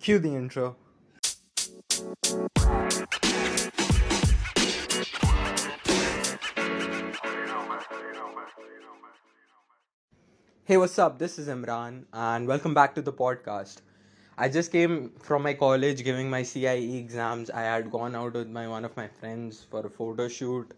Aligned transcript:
Cue 0.00 0.18
the 0.18 0.34
intro. 0.34 0.76
Hey, 10.64 10.76
what's 10.76 10.98
up? 10.98 11.18
This 11.18 11.38
is 11.38 11.48
Imran, 11.48 12.04
and 12.12 12.46
welcome 12.46 12.74
back 12.74 12.94
to 12.94 13.02
the 13.02 13.12
podcast. 13.12 13.80
I 14.36 14.48
just 14.48 14.70
came 14.70 15.10
from 15.20 15.42
my 15.42 15.54
college 15.54 16.04
giving 16.04 16.30
my 16.30 16.42
CIE 16.42 16.96
exams. 16.96 17.50
I 17.50 17.62
had 17.62 17.90
gone 17.90 18.14
out 18.14 18.34
with 18.34 18.48
my 18.48 18.68
one 18.68 18.84
of 18.84 18.96
my 18.96 19.08
friends 19.08 19.66
for 19.68 19.84
a 19.84 19.90
photo 19.90 20.28
shoot. 20.28 20.74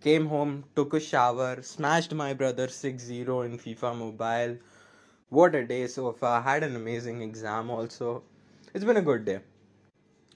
Came 0.00 0.26
home, 0.26 0.64
took 0.76 0.94
a 0.94 1.00
shower, 1.00 1.60
smashed 1.62 2.14
my 2.14 2.34
brother 2.34 2.68
6-0 2.68 3.46
in 3.46 3.58
FIFA 3.58 3.98
Mobile. 3.98 4.58
What 5.30 5.56
a 5.56 5.66
day 5.66 5.88
so 5.88 6.12
far. 6.12 6.38
I 6.40 6.52
Had 6.52 6.62
an 6.62 6.76
amazing 6.76 7.20
exam 7.22 7.68
also. 7.70 8.22
It's 8.74 8.84
been 8.84 8.96
a 8.96 9.02
good 9.02 9.24
day. 9.24 9.38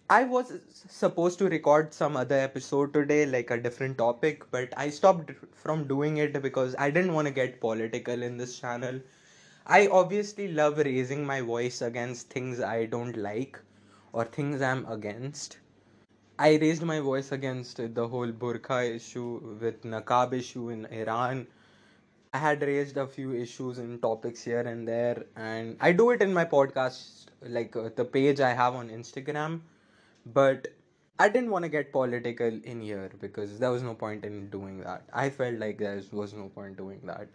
I 0.09 0.23
was 0.23 0.53
supposed 0.89 1.41
to 1.41 1.49
record 1.49 1.93
some 1.93 2.17
other 2.17 2.37
episode 2.37 2.95
today, 2.95 3.27
like 3.27 3.51
a 3.51 3.61
different 3.61 3.99
topic, 3.99 4.49
but 4.53 4.73
I 4.77 4.91
stopped 4.91 5.33
from 5.53 5.89
doing 5.89 6.19
it 6.19 6.41
because 6.41 6.77
I 6.79 6.91
didn't 6.91 7.15
want 7.15 7.27
to 7.27 7.35
get 7.35 7.61
political 7.61 8.23
in 8.23 8.37
this 8.37 8.57
channel. 8.57 9.01
I 9.67 9.89
obviously 9.89 10.53
love 10.53 10.79
raising 10.79 11.27
my 11.27 11.41
voice 11.41 11.83
against 11.83 12.31
things 12.31 12.61
I 12.61 12.87
don't 12.87 13.17
like 13.17 13.59
or 14.13 14.25
things 14.25 14.63
I'm 14.63 14.87
against. 14.87 15.59
I 16.39 16.59
raised 16.59 16.85
my 16.85 17.01
voice 17.01 17.33
against 17.33 17.79
the 17.93 18.07
whole 18.07 18.31
burqa 18.31 18.95
issue 18.95 19.59
with 19.61 19.83
Naqab 19.83 20.33
issue 20.33 20.69
in 20.71 20.87
Iran. 20.87 21.49
I 22.33 22.39
had 22.39 22.63
raised 22.63 22.99
a 22.99 23.07
few 23.09 23.35
issues 23.35 23.79
and 23.79 24.01
topics 24.01 24.45
here 24.45 24.61
and 24.61 24.87
there, 24.87 25.25
and 25.35 25.77
I 25.81 25.91
do 25.91 26.11
it 26.11 26.23
in 26.23 26.33
my 26.33 26.45
podcast, 26.45 27.18
like 27.43 27.77
uh, 27.77 27.89
the 27.97 28.05
page 28.05 28.41
I 28.41 28.53
have 28.55 28.75
on 28.75 28.89
Instagram 28.89 29.61
but 30.27 30.69
I 31.19 31.29
didn't 31.29 31.51
want 31.51 31.65
to 31.65 31.69
get 31.69 31.93
political 31.93 32.47
in 32.65 32.81
here 32.81 33.11
because 33.21 33.59
there 33.59 33.71
was 33.71 33.83
no 33.83 33.95
point 33.95 34.25
in 34.25 34.51
doing 34.51 34.81
that. 34.81 35.03
I 35.13 35.31
felt 35.31 35.57
like 35.59 35.79
there 35.79 36.01
was 36.13 36.33
no 36.35 36.49
point 36.49 36.77
doing 36.77 37.01
that, 37.05 37.29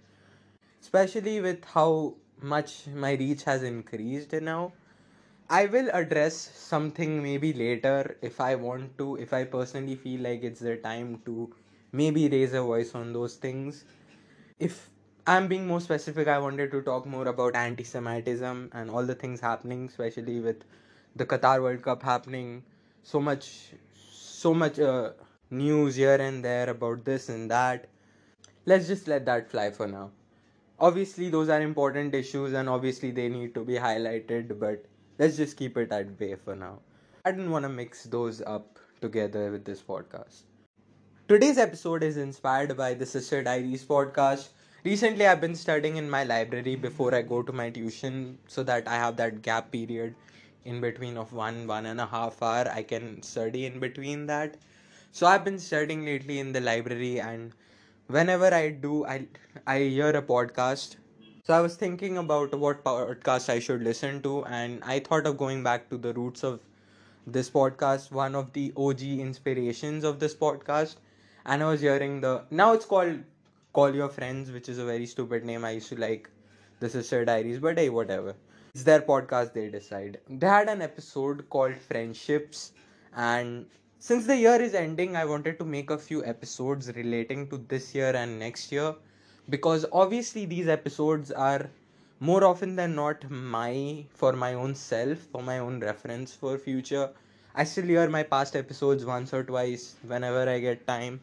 especially 0.82 1.42
with 1.42 1.66
how 1.66 2.16
much 2.42 2.88
my 2.88 3.14
reach 3.14 3.44
has 3.44 3.64
increased 3.64 4.34
now. 4.34 4.73
I 5.50 5.66
will 5.68 5.90
address 5.94 6.36
something 6.36 7.22
maybe 7.23 7.54
later 7.54 8.17
if 8.22 8.42
I 8.42 8.56
want 8.56 8.98
to, 9.00 9.17
if 9.17 9.34
I 9.34 9.45
personally 9.45 9.95
feel 9.95 10.22
like 10.22 10.44
it's 10.44 10.60
the 10.62 10.78
time 10.78 11.22
to 11.26 11.54
maybe 11.92 12.30
raise 12.30 12.54
a 12.54 12.62
voice 12.62 12.95
on 12.95 13.14
those 13.14 13.36
things. 13.36 13.86
If 14.60 14.90
I'm 15.26 15.48
being 15.48 15.68
more 15.68 15.80
specific, 15.80 16.28
I 16.28 16.38
wanted 16.40 16.72
to 16.72 16.82
talk 16.82 17.06
more 17.06 17.28
about 17.28 17.56
anti 17.56 17.84
Semitism 17.86 18.72
and 18.74 18.90
all 18.90 19.06
the 19.06 19.16
things 19.16 19.40
happening, 19.40 19.88
especially 19.88 20.42
with 20.42 20.64
the 21.16 21.26
Qatar 21.26 21.62
World 21.62 21.82
Cup 21.82 22.04
happening. 22.04 22.64
So 23.04 23.22
much 23.22 23.72
so 24.12 24.54
much 24.54 24.80
uh, 24.80 25.12
news 25.50 25.96
here 25.96 26.16
and 26.16 26.44
there 26.44 26.70
about 26.70 27.06
this 27.06 27.30
and 27.30 27.50
that. 27.50 27.88
Let's 28.66 28.88
just 28.88 29.08
let 29.08 29.26
that 29.26 29.50
fly 29.50 29.72
for 29.72 29.88
now. 29.88 30.12
Obviously 30.80 31.30
those 31.30 31.48
are 31.48 31.62
important 31.62 32.14
issues 32.14 32.52
and 32.52 32.68
obviously 32.68 33.12
they 33.12 33.30
need 33.30 33.54
to 33.56 33.64
be 33.64 33.76
highlighted 33.76 34.60
but 34.60 34.84
let's 35.20 35.38
just 35.38 35.56
keep 35.56 35.78
it 35.78 35.94
at 35.94 36.18
bay 36.18 36.36
for 36.36 36.56
now. 36.56 36.80
I 37.24 37.32
didn't 37.32 37.52
want 37.52 37.64
to 37.64 37.70
mix 37.70 38.04
those 38.04 38.42
up 38.42 38.78
together 39.00 39.52
with 39.52 39.64
this 39.64 39.82
podcast. 39.82 40.42
Today's 41.30 41.58
episode 41.58 42.04
is 42.04 42.18
inspired 42.18 42.76
by 42.76 42.94
the 42.94 43.06
sister 43.06 43.42
diaries 43.42 43.86
podcast 43.86 44.50
recently 44.86 45.26
i've 45.28 45.42
been 45.42 45.56
studying 45.56 45.98
in 45.98 46.09
my 46.09 46.23
library 46.23 46.76
before 46.76 47.14
i 47.16 47.22
go 47.22 47.42
to 47.42 47.53
my 47.53 47.70
tuition 47.70 48.38
so 48.48 48.64
that 48.64 48.88
i 48.88 48.95
have 48.95 49.16
that 49.17 49.42
gap 49.42 49.72
period 49.72 50.16
in 50.66 50.81
between 50.81 51.17
of 51.17 51.31
one 51.34 51.67
one 51.67 51.86
and 51.86 52.00
a 52.02 52.06
half 52.06 52.42
hour. 52.42 52.67
I 52.73 52.84
can 52.84 53.22
study 53.22 53.66
in 53.66 53.80
between 53.80 54.26
that. 54.28 54.56
So 55.11 55.28
i've 55.28 55.44
been 55.45 55.59
studying 55.59 56.06
lately 56.06 56.39
in 56.39 56.54
the 56.54 56.61
library 56.61 57.20
and 57.20 57.52
whenever 58.08 58.54
i 58.54 58.70
do 58.70 59.05
i 59.05 59.26
i 59.67 59.80
hear 59.80 60.10
a 60.10 60.21
podcast. 60.21 60.95
So 61.44 61.54
i 61.54 61.61
was 61.61 61.76
thinking 61.76 62.17
about 62.17 62.58
what 62.65 62.83
podcast 62.86 63.50
i 63.50 63.60
should 63.60 63.83
listen 63.83 64.21
to 64.23 64.45
and 64.45 64.83
i 64.83 65.00
thought 65.00 65.27
of 65.27 65.38
going 65.38 65.64
back 65.64 65.89
to 65.89 65.98
the 65.98 66.14
roots 66.14 66.44
of 66.44 66.60
this 67.27 67.50
podcast 67.50 68.11
one 68.11 68.36
of 68.36 68.54
the 68.54 68.71
og 68.77 69.02
inspirations 69.02 70.04
of 70.04 70.20
this 70.20 70.36
podcast. 70.36 70.95
And 71.45 71.64
i 71.64 71.70
was 71.70 71.82
hearing 71.82 72.21
the 72.21 72.33
now 72.52 72.73
it's 72.73 72.86
called 72.86 73.20
call 73.73 73.94
your 73.95 74.10
friends 74.10 74.52
which 74.52 74.70
is 74.70 74.78
a 74.78 74.86
very 74.86 75.06
stupid 75.06 75.45
name. 75.45 75.66
I 75.66 75.72
used 75.72 75.89
to 75.89 75.95
like 75.95 76.30
the 76.80 76.89
sister 76.89 77.26
diaries 77.26 77.60
but 77.60 77.78
hey 77.78 77.89
whatever. 77.89 78.36
It's 78.73 78.84
their 78.84 79.02
podcast 79.02 79.54
they 79.54 79.70
decide. 79.70 80.20
They 80.30 80.48
had 80.48 80.70
an 80.70 80.82
episode 80.82 81.50
called 81.50 81.76
friendships 81.76 82.72
and 83.16 83.66
since 84.00 84.26
the 84.26 84.36
year 84.36 84.62
is 84.62 84.73
ending 84.73 85.16
i 85.16 85.23
wanted 85.26 85.58
to 85.60 85.66
make 85.66 85.89
a 85.89 85.98
few 85.98 86.23
episodes 86.26 86.92
relating 86.95 87.48
to 87.50 87.58
this 87.73 87.94
year 87.95 88.16
and 88.22 88.39
next 88.39 88.72
year 88.72 88.95
because 89.50 89.86
obviously 89.92 90.45
these 90.45 90.67
episodes 90.67 91.32
are 91.32 91.70
more 92.20 92.44
often 92.44 92.76
than 92.76 92.95
not 92.95 93.30
my 93.30 94.06
for 94.10 94.33
my 94.33 94.54
own 94.54 94.73
self 94.76 95.17
for 95.32 95.42
my 95.44 95.60
own 95.60 95.80
reference 95.80 96.33
for 96.33 96.58
future. 96.58 97.10
I 97.56 97.64
still 97.66 97.86
hear 97.86 98.10
my 98.10 98.23
past 98.23 98.56
episodes 98.56 99.06
once 99.06 99.33
or 99.33 99.44
twice 99.44 99.95
whenever 100.08 100.50
i 100.50 100.60
get 100.60 100.88
time 100.88 101.20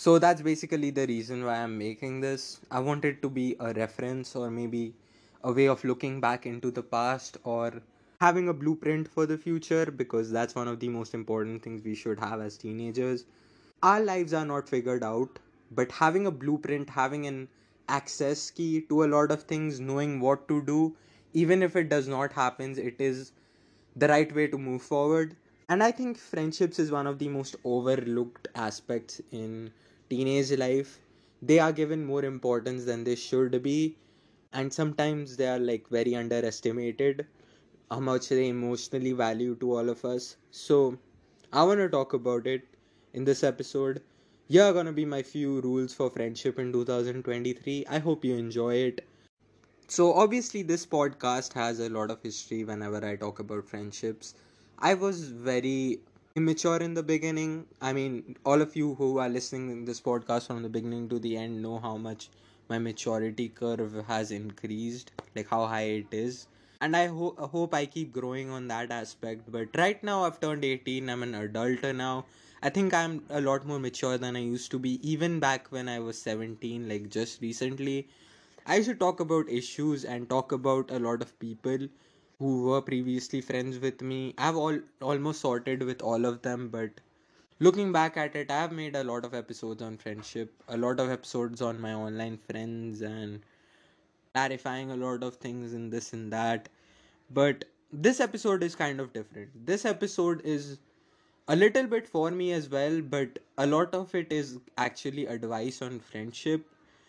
so 0.00 0.16
that's 0.16 0.42
basically 0.42 0.90
the 0.90 1.06
reason 1.08 1.44
why 1.44 1.56
i'm 1.60 1.76
making 1.76 2.20
this 2.20 2.60
i 2.70 2.78
want 2.78 3.04
it 3.04 3.20
to 3.20 3.28
be 3.28 3.56
a 3.58 3.72
reference 3.74 4.36
or 4.36 4.50
maybe 4.50 4.94
a 5.42 5.52
way 5.52 5.66
of 5.66 5.82
looking 5.84 6.20
back 6.20 6.46
into 6.46 6.70
the 6.70 6.82
past 6.82 7.36
or 7.44 7.82
having 8.20 8.48
a 8.48 8.52
blueprint 8.52 9.08
for 9.08 9.26
the 9.26 9.38
future 9.38 9.86
because 9.86 10.30
that's 10.30 10.54
one 10.54 10.68
of 10.68 10.80
the 10.80 10.88
most 10.88 11.14
important 11.14 11.62
things 11.62 11.82
we 11.84 11.94
should 11.94 12.18
have 12.18 12.40
as 12.40 12.56
teenagers. 12.56 13.24
Our 13.82 14.00
lives 14.00 14.34
are 14.34 14.44
not 14.44 14.68
figured 14.68 15.04
out, 15.04 15.38
but 15.70 15.92
having 15.92 16.26
a 16.26 16.30
blueprint, 16.32 16.90
having 16.90 17.26
an 17.26 17.48
access 17.88 18.50
key 18.50 18.80
to 18.88 19.04
a 19.04 19.06
lot 19.06 19.30
of 19.30 19.44
things, 19.44 19.78
knowing 19.78 20.18
what 20.20 20.48
to 20.48 20.62
do, 20.62 20.96
even 21.32 21.62
if 21.62 21.76
it 21.76 21.88
does 21.88 22.08
not 22.08 22.32
happen, 22.32 22.76
it 22.76 23.00
is 23.00 23.32
the 23.94 24.08
right 24.08 24.34
way 24.34 24.48
to 24.48 24.58
move 24.58 24.82
forward. 24.82 25.36
And 25.68 25.82
I 25.82 25.92
think 25.92 26.18
friendships 26.18 26.78
is 26.78 26.90
one 26.90 27.06
of 27.06 27.18
the 27.18 27.28
most 27.28 27.54
overlooked 27.64 28.48
aspects 28.54 29.20
in 29.30 29.70
teenage 30.10 30.50
life. 30.52 31.00
They 31.42 31.58
are 31.58 31.72
given 31.72 32.04
more 32.04 32.24
importance 32.24 32.84
than 32.84 33.04
they 33.04 33.14
should 33.16 33.62
be. 33.62 33.96
And 34.52 34.72
sometimes 34.72 35.36
they 35.36 35.48
are 35.48 35.58
like 35.58 35.88
very 35.88 36.14
underestimated 36.14 37.26
how 37.90 38.00
much 38.00 38.28
they 38.28 38.48
emotionally 38.48 39.12
value 39.12 39.54
to 39.56 39.74
all 39.76 39.88
of 39.90 40.04
us. 40.04 40.36
So 40.50 40.98
i 41.52 41.62
want 41.64 41.80
to 41.80 41.88
talk 41.88 42.12
about 42.14 42.46
it 42.46 42.66
in 43.14 43.24
this 43.24 43.42
episode. 43.42 44.02
Here 44.48 44.64
are 44.64 44.72
gonna 44.72 44.92
be 44.92 45.04
my 45.04 45.22
few 45.22 45.60
rules 45.60 45.94
for 45.94 46.10
friendship 46.10 46.58
in 46.58 46.72
2023 46.72 47.84
i 47.88 47.98
hope 47.98 48.24
you 48.24 48.36
enjoy 48.36 48.74
it. 48.88 49.04
So 49.88 50.12
obviously 50.14 50.62
this 50.62 50.86
podcast 50.86 51.52
has 51.54 51.78
a 51.80 51.88
lot 51.90 52.10
of 52.10 52.22
history 52.22 52.64
whenever 52.64 53.04
i 53.04 53.16
talk 53.16 53.38
about 53.40 53.68
friendships. 53.68 54.34
I 54.78 54.94
was 54.94 55.28
very 55.30 56.00
immature 56.36 56.78
in 56.78 56.94
the 56.94 57.02
beginning. 57.02 57.66
I 57.80 57.92
mean 57.92 58.36
all 58.44 58.62
of 58.62 58.74
you 58.76 58.94
who 58.94 59.18
are 59.18 59.28
listening 59.28 59.70
in 59.70 59.84
this 59.84 60.00
podcast 60.00 60.46
from 60.46 60.62
the 60.62 60.68
beginning 60.68 61.08
to 61.10 61.18
the 61.18 61.36
end 61.36 61.62
know 61.62 61.78
how 61.78 61.96
much 61.96 62.30
my 62.68 62.78
maturity 62.78 63.48
curve 63.48 63.94
has 64.06 64.30
increased 64.30 65.12
like 65.36 65.48
how 65.48 65.66
high 65.66 65.88
it 66.02 66.12
is. 66.12 66.46
And 66.80 66.96
i 66.96 67.06
ho- 67.06 67.36
hope 67.52 67.74
i 67.74 67.84
keep 67.86 68.12
growing 68.12 68.50
on 68.50 68.68
that 68.68 68.90
aspect. 68.90 69.50
But 69.52 69.76
right 69.76 70.02
now 70.02 70.24
i've 70.24 70.40
turned 70.40 70.64
18 70.64 71.10
i'm 71.10 71.22
an 71.22 71.34
adult 71.34 71.82
now. 72.02 72.24
I 72.62 72.70
think 72.70 72.94
i'm 72.94 73.22
a 73.30 73.40
lot 73.40 73.66
more 73.66 73.78
mature 73.78 74.16
than 74.18 74.36
i 74.36 74.40
used 74.40 74.70
to 74.72 74.78
be 74.78 74.94
even 75.14 75.38
back 75.40 75.68
when 75.70 75.88
i 75.88 75.98
was 75.98 76.20
17 76.22 76.88
like 76.88 77.10
just 77.10 77.42
recently. 77.42 78.06
I 78.66 78.76
used 78.76 78.88
to 78.90 78.94
talk 78.94 79.20
about 79.20 79.48
issues 79.48 80.04
and 80.04 80.28
talk 80.28 80.52
about 80.52 80.90
a 80.90 80.98
lot 80.98 81.22
of 81.22 81.38
people 81.40 81.88
who 82.38 82.64
were 82.64 82.82
previously 82.82 83.40
friends 83.40 83.78
with 83.78 84.00
me. 84.02 84.34
I've 84.38 84.56
all 84.56 84.78
almost 85.02 85.40
sorted 85.40 85.82
with 85.82 86.02
all 86.02 86.24
of 86.24 86.42
them 86.42 86.68
but 86.68 86.90
looking 87.60 87.90
back 87.90 88.16
at 88.16 88.36
it 88.36 88.52
i've 88.52 88.70
made 88.70 88.94
a 88.94 89.02
lot 89.02 89.24
of 89.24 89.34
episodes 89.34 89.82
on 89.82 89.96
friendship 89.96 90.52
a 90.68 90.76
lot 90.76 91.00
of 91.00 91.10
episodes 91.10 91.60
on 91.60 91.80
my 91.80 91.92
online 91.92 92.36
friends 92.38 93.00
and 93.00 93.40
clarifying 94.34 94.90
a 94.90 94.96
lot 94.96 95.22
of 95.22 95.36
things 95.36 95.72
and 95.72 95.92
this 95.92 96.12
and 96.12 96.32
that. 96.32 96.68
But 97.30 97.64
this 97.92 98.20
episode 98.20 98.62
is 98.62 98.74
kind 98.74 99.00
of 99.00 99.12
different. 99.12 99.66
This 99.66 99.84
episode 99.84 100.42
is 100.44 100.78
a 101.48 101.56
little 101.56 101.86
bit 101.86 102.06
for 102.06 102.30
me 102.30 102.52
as 102.52 102.68
well 102.68 103.00
but 103.00 103.38
a 103.56 103.66
lot 103.66 103.94
of 103.94 104.14
it 104.14 104.32
is 104.32 104.58
actually 104.76 105.26
advice 105.26 105.80
on 105.82 105.98
friendship. 105.98 106.66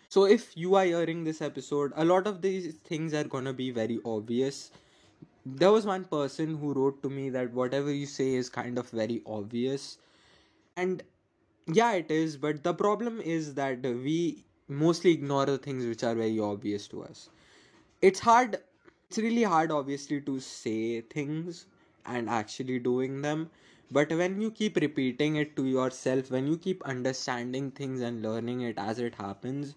So 0.08 0.24
if 0.24 0.56
you 0.56 0.74
are 0.74 0.84
hearing 0.84 1.24
this 1.24 1.42
episode 1.42 1.92
a 1.94 2.04
lot 2.04 2.26
of 2.26 2.40
these 2.42 2.74
things 2.84 3.14
are 3.14 3.24
to 3.24 3.52
be 3.52 3.70
very 3.70 4.00
obvious 4.04 4.70
there 5.44 5.72
was 5.72 5.86
one 5.86 6.04
person 6.04 6.56
who 6.58 6.72
wrote 6.72 7.02
to 7.02 7.10
me 7.10 7.30
that 7.30 7.52
whatever 7.52 7.92
you 7.92 8.06
say 8.06 8.34
is 8.34 8.48
kind 8.48 8.78
of 8.78 8.88
very 8.90 9.22
obvious. 9.26 9.98
And 10.76 11.02
yeah, 11.66 11.92
it 11.92 12.10
is, 12.10 12.36
but 12.36 12.62
the 12.64 12.74
problem 12.74 13.20
is 13.20 13.54
that 13.54 13.82
we 13.82 14.44
mostly 14.68 15.12
ignore 15.12 15.46
the 15.46 15.58
things 15.58 15.86
which 15.86 16.02
are 16.04 16.14
very 16.14 16.38
obvious 16.38 16.88
to 16.88 17.02
us. 17.04 17.30
It's 18.02 18.20
hard, 18.20 18.58
it's 19.08 19.18
really 19.18 19.42
hard, 19.44 19.70
obviously, 19.70 20.20
to 20.22 20.40
say 20.40 21.00
things 21.02 21.66
and 22.06 22.28
actually 22.28 22.78
doing 22.78 23.22
them. 23.22 23.50
But 23.90 24.10
when 24.12 24.40
you 24.40 24.50
keep 24.50 24.76
repeating 24.76 25.36
it 25.36 25.56
to 25.56 25.64
yourself 25.66 26.30
when 26.30 26.46
you 26.46 26.56
keep 26.58 26.82
understanding 26.84 27.70
things 27.72 28.00
and 28.00 28.22
learning 28.22 28.60
it 28.62 28.78
as 28.78 29.00
it 29.00 29.16
happens 29.16 29.74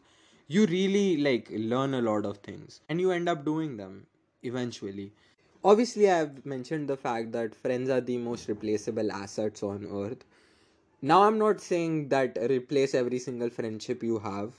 you 0.48 0.66
really 0.68 1.18
like 1.18 1.48
learn 1.52 1.94
a 1.96 2.02
lot 2.02 2.26
of 2.26 2.38
things. 2.38 2.82
And 2.90 3.02
you 3.02 3.12
end 3.12 3.28
up 3.30 3.44
doing 3.46 3.78
them 3.78 4.06
eventually 4.44 5.14
obviously 5.72 6.10
i've 6.12 6.46
mentioned 6.46 6.88
the 6.90 6.98
fact 6.98 7.32
that 7.32 7.56
friends 7.56 7.90
are 7.90 8.02
the 8.02 8.18
most 8.18 8.48
replaceable 8.48 9.12
assets 9.12 9.64
on 9.64 9.86
earth. 9.92 10.24
Now 11.02 11.24
i'm 11.24 11.38
not 11.40 11.62
saying 11.62 12.10
that 12.10 12.38
replace 12.52 12.94
every 12.96 13.20
single 13.20 13.50
friendship 13.50 14.04
you 14.04 14.20
have. 14.20 14.54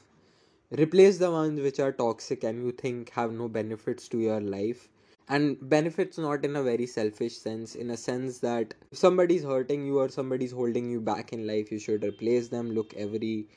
Replace 0.72 1.18
the 1.18 1.30
ones 1.30 1.60
which 1.60 1.80
are 1.80 1.92
toxic 1.92 2.44
and 2.44 2.64
you 2.64 2.72
think 2.72 3.10
have 3.10 3.32
no 3.32 3.48
benefits 3.48 4.08
to 4.08 4.18
your 4.18 4.40
life. 4.40 4.88
And 5.28 5.56
benefits 5.70 6.18
not 6.18 6.44
in 6.44 6.56
a 6.56 6.62
very 6.62 6.86
selfish 6.86 7.36
sense 7.38 7.74
in 7.74 7.90
a 7.90 7.96
sense 7.96 8.38
that 8.40 8.74
if 8.92 8.98
somebody's 8.98 9.44
hurting 9.44 9.86
you 9.86 9.98
or 9.98 10.08
somebody's 10.08 10.52
holding 10.52 10.90
you 10.90 11.00
back 11.00 11.32
in 11.32 11.46
life 11.46 11.72
you 11.72 11.78
should 11.78 12.04
replace 12.04 12.48
them 12.48 12.72
look 12.72 12.94
every 12.94 13.48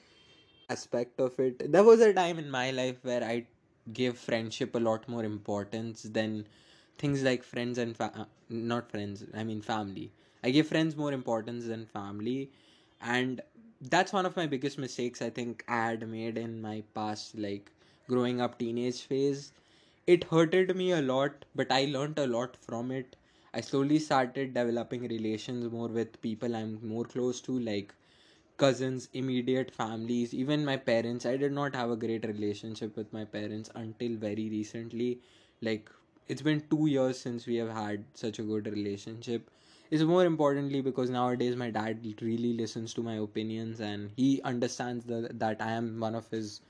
aspect 0.69 1.19
of 1.19 1.39
it. 1.39 1.71
There 1.71 1.83
was 1.83 2.01
a 2.01 2.13
time 2.13 2.39
in 2.39 2.49
my 2.51 2.71
life 2.71 2.97
where 3.03 3.23
i 3.23 3.45
gave 3.93 4.17
friendship 4.17 4.75
a 4.75 4.79
lot 4.79 5.07
more 5.07 5.23
importance 5.25 6.03
than 6.03 6.45
things 6.97 7.23
like 7.23 7.43
friends 7.43 7.77
and 7.77 7.95
fa- 7.97 8.11
uh, 8.15 8.25
not 8.49 8.89
friends 8.91 9.23
i 9.33 9.43
mean 9.43 9.61
family. 9.61 10.11
I 10.43 10.51
give 10.51 10.67
friends 10.67 10.95
more 10.95 11.11
importance 11.13 11.65
than 11.65 11.85
family. 11.85 12.51
And 13.01 13.41
that's 13.81 14.13
one 14.13 14.25
of 14.25 14.35
my 14.35 14.45
biggest 14.47 14.77
mistakes 14.83 15.21
i 15.21 15.29
think 15.29 15.63
i 15.67 15.77
had 15.89 16.07
made 16.09 16.37
in 16.37 16.61
my 16.61 16.83
past 16.95 17.37
like 17.37 17.71
growing 18.07 18.41
up 18.41 18.57
teenage 18.59 19.01
phase. 19.01 19.51
It 20.07 20.23
hurted 20.25 20.75
me 20.75 20.91
a 20.91 21.01
lot 21.01 21.45
but 21.55 21.71
i 21.71 21.85
learned 21.85 22.17
a 22.19 22.27
lot 22.27 22.57
from 22.57 22.91
it. 22.91 23.15
I 23.53 23.61
slowly 23.61 23.99
started 23.99 24.53
developing 24.53 25.07
relations 25.07 25.71
more 25.71 25.87
with 25.99 26.21
people 26.21 26.55
i'm 26.55 26.79
more 26.95 27.05
close 27.05 27.41
to 27.49 27.59
like 27.59 27.93
cousins 28.57 29.07
immediate 29.13 29.71
families 29.71 30.33
even 30.33 30.65
my 30.65 30.77
parents. 30.77 31.25
I 31.25 31.37
did 31.37 31.51
not 31.51 31.75
have 31.75 31.91
a 31.91 31.95
great 31.95 32.25
relationship 32.25 32.95
with 32.97 33.13
my 33.13 33.25
parents 33.25 33.69
until 33.75 34.15
very 34.17 34.49
recently 34.49 35.21
like 35.61 35.89
it's 36.27 36.41
been 36.41 36.61
2 36.69 36.87
years 36.87 37.19
since 37.19 37.45
we 37.47 37.55
have 37.57 37.69
had 37.69 38.03
such 38.13 38.39
a 38.39 38.43
good 38.43 38.67
relationship. 38.67 39.49
It's 39.89 40.03
more 40.03 40.25
importantly 40.25 40.81
because 40.81 41.09
nowadays 41.09 41.55
my 41.55 41.69
dad 41.71 42.05
really 42.21 42.53
listens 42.53 42.93
to 42.95 43.03
my 43.03 43.15
opinions 43.15 43.79
and 43.79 44.11
he 44.15 44.41
understands 44.43 45.05
that, 45.05 45.39
that 45.39 45.61
i 45.61 45.71
am 45.71 45.99
one 46.01 46.13
of 46.15 46.29
his 46.29 46.61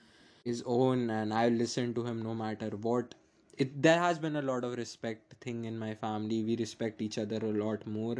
his 0.45 0.61
own 0.65 1.09
and 1.09 1.33
i 1.33 1.47
listen 1.49 1.93
to 1.95 2.03
him 2.05 2.21
no 2.21 2.35
matter 2.35 2.69
what. 2.89 3.15
It 3.57 3.81
there 3.81 3.99
has 3.99 4.19
been 4.19 4.35
a 4.35 4.41
lot 4.41 4.63
of 4.63 4.77
respect 4.77 5.33
thing 5.41 5.65
in 5.65 5.79
my 5.79 5.95
family. 5.95 6.43
We 6.43 6.55
respect 6.57 7.01
each 7.01 7.17
other 7.17 7.37
a 7.37 7.53
lot 7.63 7.87
more 7.87 8.17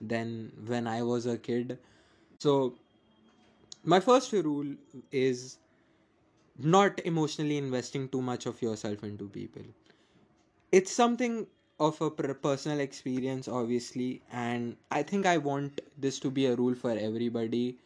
than 0.00 0.52
when 0.66 0.86
i 0.86 1.02
was 1.02 1.26
a 1.26 1.36
kid. 1.36 1.78
So 2.38 2.74
my 3.84 4.00
first 4.00 4.32
rule 4.32 4.74
is 5.10 5.58
not 6.58 7.00
emotionally 7.06 7.56
investing 7.56 8.08
too 8.08 8.20
much 8.22 8.46
of 8.46 8.60
yourself 8.62 9.02
into 9.04 9.28
people 9.28 9.62
it's 10.72 10.90
something 10.92 11.46
of 11.80 12.00
a 12.00 12.10
personal 12.10 12.80
experience 12.80 13.46
obviously 13.48 14.20
and 14.32 14.76
i 14.90 15.02
think 15.02 15.26
i 15.26 15.36
want 15.36 15.80
this 16.06 16.18
to 16.18 16.30
be 16.30 16.46
a 16.46 16.54
rule 16.56 16.74
for 16.74 16.90
everybody. 16.92 17.78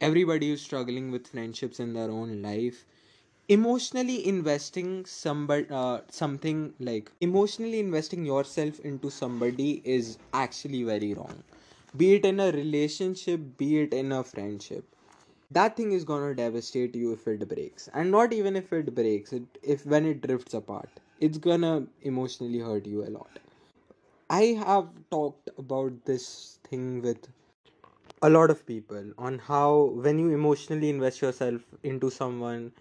Everybody 0.00 0.48
who's 0.50 0.62
struggling 0.62 1.10
with 1.10 1.26
friendships 1.28 1.80
in 1.80 1.92
their 1.94 2.10
own 2.10 2.42
life 2.42 2.84
emotionally 3.48 4.26
investing 4.28 5.04
somebody 5.06 5.66
uh, 5.70 6.00
something 6.10 6.74
like 6.80 7.10
emotionally 7.20 7.80
investing 7.80 8.24
yourself 8.26 8.80
into 8.80 9.10
somebody 9.10 9.82
is 9.84 10.18
actually 10.34 10.82
very 10.84 11.14
wrong. 11.14 11.42
Be 11.96 12.14
it 12.16 12.24
in 12.26 12.40
a 12.40 12.50
relationship 12.52 13.40
be 13.58 13.78
it 13.80 13.94
in 13.94 14.12
a 14.12 14.22
friendship. 14.24 14.84
That 15.50 15.76
thing 15.76 15.92
is 15.92 16.04
gonna 16.04 16.34
devastate 16.34 16.94
you 16.94 17.12
if 17.12 17.26
it 17.28 17.48
breaks. 17.48 17.88
And 17.94 18.10
not 18.10 18.32
even 18.32 18.56
if 18.56 18.72
it 18.72 18.94
breaks 18.94 19.32
it 19.32 19.58
if 19.62 19.86
when 19.86 20.06
it 20.06 20.22
drifts 20.22 20.54
apart 20.54 20.90
it's 21.20 21.38
gonna 21.38 21.86
emotionally 22.02 22.58
hurt 22.58 22.86
you 22.86 23.04
a 23.04 23.10
lot. 23.10 23.38
I 24.30 24.42
have 24.66 24.88
talked 25.10 25.50
about 25.58 26.04
this 26.04 26.58
thing 26.64 27.02
with 27.02 27.28
a 28.22 28.28
lot 28.28 28.50
of 28.50 28.66
people 28.66 29.12
on 29.16 29.38
how 29.38 29.92
when 30.06 30.18
you 30.18 30.30
emotionally 30.30 30.90
invest 30.90 31.22
yourself 31.22 31.62
into 31.82 32.10
someone 32.10 32.72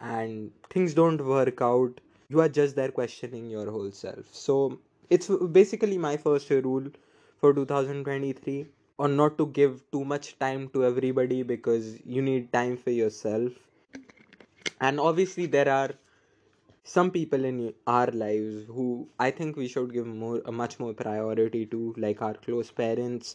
and 0.00 0.50
things 0.70 0.94
don't 0.94 1.24
work 1.24 1.60
out 1.60 2.00
you 2.28 2.40
are 2.40 2.48
just 2.48 2.74
there 2.76 2.90
questioning 2.90 3.48
your 3.48 3.70
whole 3.70 3.90
self. 3.92 4.24
So 4.32 4.78
it's 5.10 5.28
basically 5.28 5.98
my 5.98 6.16
first 6.16 6.50
rule 6.50 6.86
for 7.40 7.54
2023 7.54 8.66
on 8.98 9.16
not 9.16 9.38
to 9.38 9.46
give 9.46 9.82
too 9.92 10.04
much 10.04 10.38
time 10.38 10.68
to 10.70 10.84
everybody 10.84 11.42
because 11.42 11.98
you 12.04 12.22
need 12.22 12.52
time 12.52 12.76
for 12.76 12.90
yourself. 12.90 13.52
And 14.80 14.98
obviously 14.98 15.46
there 15.46 15.68
are 15.68 15.90
some 16.90 17.10
people 17.10 17.44
in 17.44 17.56
our 17.94 18.10
lives 18.22 18.64
who 18.74 18.86
i 19.24 19.30
think 19.38 19.56
we 19.62 19.66
should 19.72 19.92
give 19.92 20.06
more 20.06 20.40
a 20.46 20.52
much 20.60 20.78
more 20.82 20.92
priority 21.00 21.62
to 21.66 21.80
like 22.04 22.22
our 22.22 22.34
close 22.46 22.70
parents 22.80 23.34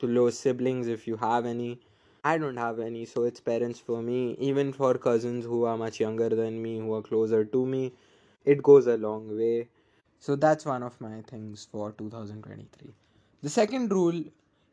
to 0.00 0.06
close 0.06 0.38
siblings 0.38 0.88
if 0.88 1.06
you 1.06 1.16
have 1.16 1.46
any. 1.46 1.80
I 2.24 2.38
don't 2.38 2.56
have 2.56 2.80
any 2.80 3.04
so 3.06 3.24
it's 3.24 3.40
parents 3.40 3.78
for 3.80 4.02
me. 4.02 4.36
Even 4.38 4.72
for 4.72 4.94
cousins 4.94 5.44
who 5.44 5.64
are 5.64 5.76
much 5.78 6.00
younger 6.00 6.28
than 6.28 6.60
me 6.62 6.78
who 6.78 6.94
are 6.94 7.02
closer 7.02 7.44
to 7.44 7.66
me 7.66 7.92
it 8.44 8.62
goes 8.62 8.86
a 8.86 8.96
long 8.96 9.36
way. 9.36 9.68
So 10.20 10.36
that's 10.36 10.66
one 10.66 10.82
of 10.82 11.00
my 11.00 11.22
things 11.22 11.66
for 11.70 11.92
2023 11.92 12.92
the 13.42 13.50
second 13.50 13.92
rule 13.92 14.22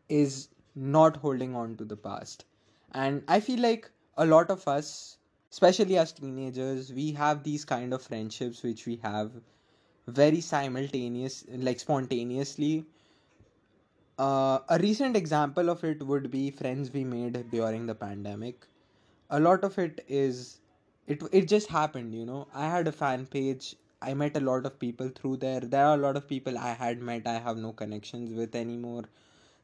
is 0.09 0.49
not 0.75 1.17
holding 1.17 1.55
on 1.55 1.77
to 1.77 1.85
the 1.85 1.97
past. 1.97 2.45
And 2.93 3.23
i 3.27 3.39
feel 3.39 3.59
like 3.61 3.89
a 4.17 4.25
lot 4.25 4.49
of 4.49 4.67
us 4.67 5.17
especially 5.51 5.97
as 5.97 6.11
teenagers 6.13 6.91
we 6.93 7.11
have 7.13 7.43
these 7.43 7.65
kind 7.65 7.93
of 7.93 8.01
friendships 8.01 8.63
which 8.63 8.85
we 8.87 8.97
have 9.03 9.31
very 10.07 10.41
simultaneous 10.41 11.45
like 11.49 11.79
spontaneously. 11.79 12.85
Uh, 14.17 14.59
a 14.69 14.77
recent 14.79 15.17
example 15.17 15.69
of 15.69 15.83
it 15.83 16.01
would 16.05 16.29
be 16.31 16.49
friends 16.51 16.91
we 16.93 17.03
made 17.03 17.49
during 17.51 17.85
the 17.87 17.95
pandemic. 17.95 18.65
A 19.29 19.39
lot 19.39 19.63
of 19.63 19.77
it 19.79 20.03
is 20.07 20.59
it 21.07 21.21
it 21.31 21.47
just 21.47 21.67
happened 21.69 22.13
you 22.15 22.25
know. 22.25 22.47
I 22.53 22.69
had 22.69 22.87
a 22.87 22.91
fan 22.91 23.25
page. 23.25 23.75
I 24.01 24.13
met 24.13 24.37
a 24.37 24.39
lot 24.39 24.65
of 24.65 24.79
people 24.79 25.09
through 25.09 25.37
there. 25.37 25.59
There 25.61 25.85
are 25.85 25.95
a 25.95 26.03
lot 26.05 26.17
of 26.17 26.27
people 26.27 26.57
i 26.57 26.73
had 26.83 27.01
met 27.11 27.27
i 27.27 27.37
have 27.47 27.57
no 27.57 27.73
connections 27.73 28.33
with 28.41 28.55
anymore. 28.55 29.03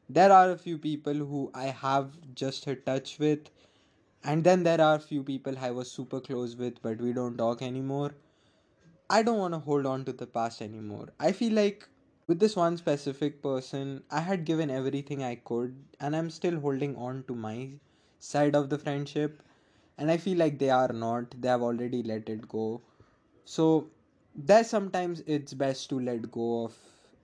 There 0.08 0.32
are 0.32 0.50
a 0.52 0.58
few 0.58 0.78
people 0.78 1.14
who 1.32 1.50
i 1.54 1.66
have 1.84 2.18
just 2.44 2.66
a 2.66 2.76
touch 2.76 3.18
with 3.18 3.50
and 4.24 4.44
then 4.44 4.62
there 4.62 4.80
are 4.80 4.98
few 4.98 5.22
people 5.28 5.56
i 5.66 5.70
was 5.70 5.90
super 5.90 6.20
close 6.20 6.54
with 6.56 6.80
but 6.82 7.00
we 7.00 7.12
don't 7.12 7.36
talk 7.38 7.62
anymore. 7.62 8.14
I 9.10 9.22
don't 9.22 9.38
want 9.38 9.54
to 9.54 9.60
hold 9.60 9.86
on 9.86 10.04
to 10.06 10.12
the 10.12 10.26
past 10.26 10.62
anymore. 10.62 11.08
I 11.20 11.32
feel 11.32 11.52
like 11.54 11.88
with 12.26 12.40
this 12.40 12.56
one 12.56 12.76
specific 12.76 13.42
person 13.42 14.02
i 14.10 14.20
had 14.20 14.44
given 14.50 14.70
everything 14.70 15.22
i 15.24 15.34
could 15.50 15.76
and 16.00 16.16
i'm 16.16 16.30
still 16.30 16.60
holding 16.60 16.96
on 16.96 17.24
to 17.28 17.34
my 17.34 17.70
side 18.20 18.54
of 18.54 18.70
the 18.70 18.78
friendship. 18.78 19.42
And 19.98 20.10
i 20.10 20.16
feel 20.16 20.38
like 20.38 20.58
they 20.58 20.70
are 20.70 20.92
not. 20.92 21.34
They 21.40 21.48
have 21.48 21.62
already 21.62 22.02
let 22.02 22.28
it 22.28 22.48
go. 22.48 22.82
So 23.44 23.88
there's 24.34 24.68
sometimes 24.68 25.22
it's 25.26 25.54
best 25.54 25.88
to 25.90 26.00
let 26.00 26.30
go 26.30 26.64
of 26.64 26.76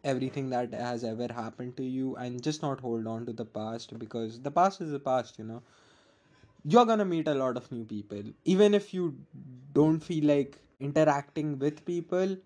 everything 0.04 0.50
that 0.50 0.72
has 0.74 1.04
ever 1.04 1.28
happened 1.32 1.76
to 1.76 1.84
you 1.84 2.16
and 2.16 2.42
just 2.42 2.62
not 2.62 2.80
hold 2.80 3.06
on 3.06 3.26
to 3.26 3.32
the 3.32 3.44
past 3.44 3.98
because 3.98 4.40
the 4.40 4.50
past 4.50 4.80
is 4.80 4.90
the 4.90 4.98
past 5.00 5.38
you 5.38 5.44
know 5.44 5.62
you're 6.64 6.86
gonna 6.86 7.04
meet 7.04 7.28
a 7.28 7.34
lot 7.34 7.56
of 7.56 7.70
new 7.72 7.84
people. 7.84 8.22
Even 8.44 8.74
if 8.74 8.92
you 8.94 9.16
don't 9.72 10.00
feel 10.00 10.24
like 10.24 10.58
interacting 10.80 11.58
with 11.58 11.84
people 11.84 12.36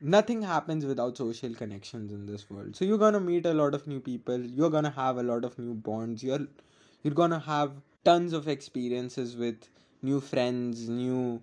nothing 0.00 0.42
happens 0.42 0.84
without 0.84 1.16
social 1.16 1.54
connections 1.54 2.12
in 2.12 2.26
this 2.26 2.50
world. 2.50 2.76
So 2.76 2.84
you're 2.84 2.98
gonna 2.98 3.20
meet 3.20 3.46
a 3.46 3.54
lot 3.54 3.74
of 3.74 3.86
new 3.86 4.00
people. 4.00 4.38
You're 4.40 4.70
gonna 4.70 4.90
have 4.90 5.18
a 5.18 5.22
lot 5.22 5.44
of 5.44 5.58
new 5.58 5.74
bonds. 5.74 6.22
You're 6.22 6.46
you're 7.02 7.14
gonna 7.14 7.38
have 7.40 7.72
tons 8.04 8.32
of 8.32 8.48
experiences 8.48 9.36
with 9.36 9.68
new 10.02 10.20
friends 10.20 10.88
new 10.88 11.42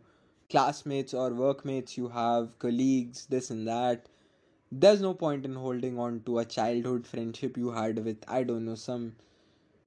classmates 0.49 1.13
or 1.13 1.29
workmates 1.33 1.97
you 1.97 2.07
have 2.09 2.57
colleagues 2.59 3.25
this 3.27 3.49
and 3.49 3.67
that. 3.67 4.07
There's 4.71 5.01
no 5.01 5.13
point 5.13 5.45
in 5.45 5.55
holding 5.55 5.97
on 5.99 6.21
to 6.25 6.39
a 6.39 6.45
childhood 6.45 7.07
friendship 7.07 7.57
you 7.57 7.71
had 7.71 8.03
with 8.05 8.23
i 8.27 8.43
don't 8.43 8.65
know 8.65 8.75
some 8.75 9.15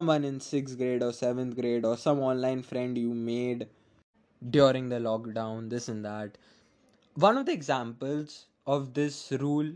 someone 0.01 0.25
in 0.25 0.39
6th 0.41 0.77
grade 0.79 1.03
or 1.03 1.13
7th 1.13 1.55
grade 1.55 1.85
or 1.85 1.97
some 1.97 2.21
online 2.21 2.63
friend 2.63 2.97
you 2.99 3.13
made 3.15 3.67
during 4.51 4.89
the 4.89 4.97
lockdown 4.97 5.71
this 5.71 5.89
and 5.89 6.05
that. 6.05 6.39
One 7.15 7.39
of 7.39 7.47
the 7.47 7.53
examples 7.53 8.47
of 8.67 8.95
this 8.95 9.33
rule 9.33 9.73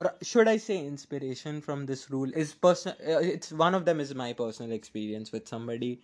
or 0.00 0.14
should 0.22 0.48
i 0.48 0.56
say 0.58 0.78
inspiration 0.86 1.60
from 1.60 1.86
this 1.86 2.10
rule 2.10 2.30
is 2.34 2.54
personal 2.54 2.96
uh, 3.14 3.20
it's 3.20 3.52
one 3.52 3.74
of 3.74 3.84
them 3.86 4.00
is 4.00 4.14
my 4.14 4.32
personal 4.32 4.72
experience 4.72 5.32
with 5.32 5.48
somebody 5.48 6.00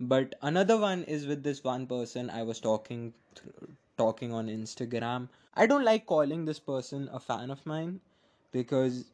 but 0.00 0.34
another 0.42 0.78
one 0.78 1.02
is 1.04 1.26
with 1.26 1.42
this 1.42 1.62
one 1.64 1.86
person 1.86 2.30
i 2.30 2.42
was 2.42 2.60
talking 2.60 3.12
talking 3.98 4.32
on 4.32 4.48
instagram. 4.48 5.28
I 5.54 5.66
don't 5.66 5.84
like 5.84 6.06
calling 6.06 6.44
this 6.44 6.58
person 6.58 7.08
a 7.12 7.20
fan 7.20 7.50
of 7.50 7.64
mine 7.66 8.00
because 8.52 9.04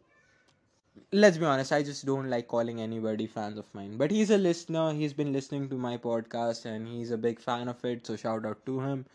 let's 1.12 1.38
be 1.38 1.44
honest, 1.44 1.72
I 1.72 1.82
just 1.82 2.04
don't 2.06 2.28
like 2.30 2.48
calling 2.48 2.80
anybody 2.80 3.26
fans 3.26 3.58
of 3.58 3.66
mine. 3.74 3.96
But 3.96 4.10
he's 4.10 4.30
a 4.30 4.38
listener. 4.38 4.92
He's 4.92 5.12
been 5.12 5.32
listening 5.32 5.68
to 5.70 5.76
my 5.76 5.96
podcast 5.96 6.64
and 6.64 6.88
he's 6.88 7.10
a 7.10 7.18
big 7.18 7.40
fan 7.40 7.68
of 7.68 7.84
it. 7.84 8.06
So 8.06 8.16
shout 8.16 8.44
out 8.46 8.64
to 8.66 8.80
him. 8.80 9.06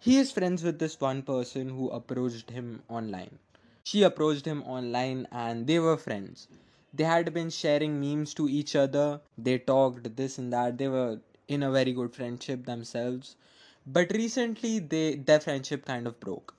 He 0.00 0.18
is 0.18 0.32
friends 0.32 0.62
with 0.62 0.78
this 0.78 1.00
one 1.00 1.22
person 1.22 1.70
who 1.70 1.88
approached 1.90 2.50
him 2.50 2.82
online. 2.88 3.38
She 3.84 4.02
approached 4.02 4.44
him 4.44 4.62
online 4.64 5.26
and 5.32 5.66
they 5.66 5.78
were 5.78 5.96
friends. 5.96 6.48
They 6.92 7.04
had 7.04 7.32
been 7.32 7.50
sharing 7.50 8.00
memes 8.00 8.34
to 8.34 8.48
each 8.48 8.74
other. 8.76 9.20
They 9.38 9.58
talked 9.58 10.16
this 10.16 10.38
and 10.38 10.52
that. 10.52 10.78
They 10.78 10.88
were 10.88 11.20
in 11.48 11.62
a 11.62 11.70
very 11.70 11.92
good 11.92 12.14
friendship 12.14 12.66
themselves. 12.66 13.36
But 13.86 14.10
recently 14.12 14.80
they 14.80 15.14
their 15.16 15.40
friendship 15.40 15.84
kind 15.86 16.06
of 16.06 16.18
broke 16.20 16.54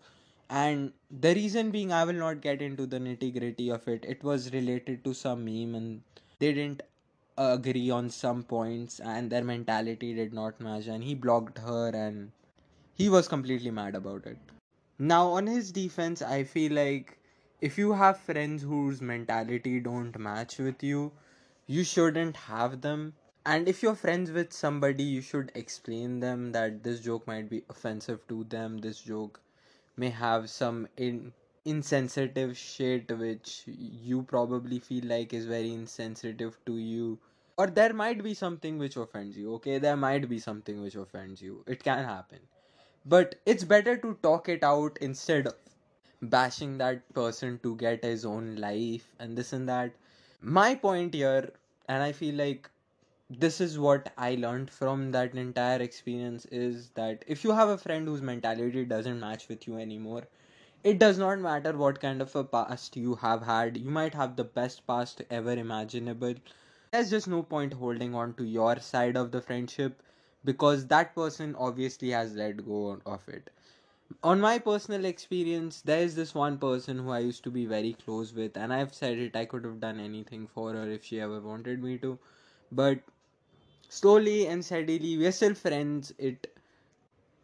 and 0.50 0.94
the 1.10 1.34
reason 1.36 1.72
being 1.72 1.92
i 1.92 2.04
will 2.04 2.20
not 2.22 2.42
get 2.42 2.62
into 2.62 2.86
the 2.86 3.00
nitty 3.00 3.32
gritty 3.38 3.70
of 3.70 3.88
it. 3.88 4.06
It 4.06 4.24
was 4.24 4.52
related 4.54 5.04
to 5.06 5.14
some 5.14 5.46
meme 5.46 5.76
and 5.76 6.02
they 6.40 6.54
didn't 6.54 6.84
agree 7.38 7.90
on 7.90 8.10
some 8.10 8.44
points 8.44 9.00
and 9.00 9.30
their 9.30 9.44
mentality 9.44 10.14
did 10.14 10.34
not 10.34 10.60
match. 10.60 10.88
And 10.88 11.04
he 11.04 11.16
blocked 11.16 11.60
her 11.60 11.90
and 11.90 12.32
he 12.96 13.10
was 13.10 13.28
completely 13.28 13.72
mad 13.72 13.96
about 13.96 14.26
it. 14.26 14.38
Now 15.00 15.28
on 15.30 15.48
his 15.48 15.72
defense 15.72 16.22
i 16.22 16.44
feel 16.44 16.74
like 16.74 17.18
if 17.62 17.78
you 17.78 17.94
have 17.94 18.18
friends 18.20 18.64
whose 18.64 19.02
mentality 19.02 19.80
don't 19.80 20.18
match 20.20 20.58
with 20.58 20.84
you 20.84 21.12
you 21.68 21.84
shouldn't 21.84 22.36
have 22.38 22.82
them. 22.82 23.14
And 23.46 23.68
if 23.68 23.82
you're 23.84 23.96
friends 23.96 24.32
with 24.32 24.54
somebody 24.54 25.04
you 25.04 25.22
should 25.22 25.52
explain 25.56 26.20
them 26.20 26.52
that 26.54 26.84
this 26.84 27.00
joke 27.02 27.28
might 27.28 27.50
be 27.50 27.64
offensive 27.70 28.28
to 28.30 28.44
them 28.46 28.80
this 28.80 29.00
joke 29.02 29.42
may 29.98 30.10
have 30.10 30.50
some 30.50 30.88
in 30.98 31.34
insensitive 31.66 32.58
shit 32.58 33.12
which 33.18 33.64
you 33.68 34.24
probably 34.24 34.80
feel 34.80 35.06
like 35.06 35.34
is 35.34 35.46
very 35.46 35.74
insensitive 35.74 36.58
to 36.66 36.78
you. 36.78 37.20
Or 37.58 37.68
there 37.68 37.94
might 37.94 38.24
be 38.24 38.34
something 38.34 38.78
which 38.78 38.96
offends 38.98 39.38
you 39.38 39.54
okay? 39.56 39.80
There 39.80 39.98
might 39.98 40.30
be 40.30 40.40
something 40.40 40.82
which 40.82 40.96
offends 40.96 41.42
you. 41.42 41.64
It 41.68 41.84
can 41.84 42.06
happen. 42.06 42.40
But 43.06 43.36
it's 43.46 43.64
better 43.64 43.98
to 43.98 44.18
talk 44.22 44.50
it 44.50 44.64
out 44.64 44.98
instead 45.02 45.48
of 45.48 45.56
bashing 46.22 46.78
that 46.78 47.02
person 47.14 47.60
to 47.64 47.76
get 47.76 48.04
his 48.04 48.26
own 48.26 48.56
life 48.56 49.08
and 49.20 49.38
this 49.38 49.54
and 49.54 49.68
that. 49.68 49.92
My 50.42 50.76
point 50.76 51.14
here 51.14 51.52
and 51.90 52.04
i 52.04 52.12
feel 52.12 52.36
like 52.36 52.70
this 53.30 53.60
is 53.62 53.78
what 53.80 54.12
i 54.18 54.36
learned 54.36 54.70
from 54.70 55.12
that 55.12 55.34
entire 55.36 55.80
experience 55.82 56.46
is 56.46 56.90
that 56.96 57.24
if 57.28 57.44
you 57.44 57.52
have 57.52 57.70
a 57.70 57.78
friend 57.78 58.08
whose 58.08 58.22
mentality 58.22 58.84
doesn't 58.86 59.20
match 59.20 59.48
with 59.50 59.68
you 59.68 59.78
anymore 59.78 60.24
it 60.84 61.00
does 61.00 61.18
not 61.18 61.40
matter 61.40 61.74
what 61.78 62.00
kind 62.00 62.22
of 62.22 62.36
a 62.36 62.44
past 62.44 62.96
you 62.98 63.16
have 63.16 63.44
had. 63.44 63.78
You 63.78 63.90
might 63.90 64.14
have 64.16 64.36
the 64.38 64.44
best 64.46 64.88
past 64.88 65.22
ever 65.30 65.52
imaginable. 65.52 66.36
There's 66.92 67.10
just 67.10 67.28
no 67.28 67.44
point 67.44 67.74
holding 67.74 68.16
on 68.16 68.34
to 68.36 68.46
your 68.46 68.80
side 68.80 69.18
of 69.18 69.32
the 69.32 69.42
friendship 69.42 70.02
because 70.46 70.88
that 70.88 71.16
person 71.16 71.56
obviously 71.58 72.12
has 72.12 72.34
let 72.36 72.66
go 72.66 73.00
of 73.06 73.28
it. 73.30 73.50
On 74.24 74.40
my 74.40 74.60
personal 74.60 75.06
experience 75.06 75.82
there 75.82 76.02
is 76.04 76.16
this 76.16 76.36
one 76.36 76.58
person 76.60 77.00
who 77.00 77.12
i 77.12 77.20
used 77.20 77.44
to 77.46 77.52
be 77.52 77.66
very 77.66 77.94
close 77.94 78.34
with 78.34 78.58
and 78.58 78.74
i've 78.74 78.94
said 78.94 79.18
it 79.18 79.36
i 79.36 79.46
could 79.46 79.66
have 79.66 79.80
done 79.80 80.00
anything 80.00 80.48
for 80.48 80.74
her 80.74 80.90
if 80.90 81.04
she 81.06 81.20
ever 81.22 81.42
wanted 81.42 81.84
me 81.84 81.98
to. 82.00 82.20
But 82.72 83.00
slowly 83.90 84.48
and 84.48 84.64
steadily 84.66 85.18
we're 85.18 85.32
still 85.32 85.54
friends. 85.56 86.14
It 86.18 86.48